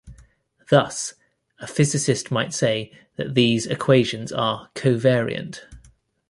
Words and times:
Thus, 0.71 1.13
a 1.59 1.67
physicist 1.67 2.31
might 2.31 2.55
say 2.55 2.91
that 3.17 3.35
these 3.35 3.67
equations 3.67 4.31
are 4.31 4.71
"covariant". 4.73 5.59